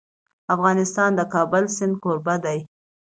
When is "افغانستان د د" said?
0.55-1.21